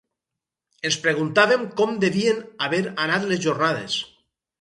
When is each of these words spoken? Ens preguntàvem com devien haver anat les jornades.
Ens 0.89 0.95
preguntàvem 1.01 1.65
com 1.81 1.93
devien 2.05 2.39
haver 2.69 2.81
anat 3.05 3.29
les 3.33 3.43
jornades. 3.45 3.99